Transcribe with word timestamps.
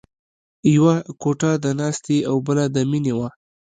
یوه 0.75 0.95
کوټه 1.21 1.51
د 1.63 1.65
ناستې 1.79 2.17
او 2.29 2.35
بله 2.47 2.65
د 2.75 2.77
مینې 2.89 3.13
وه 3.17 3.29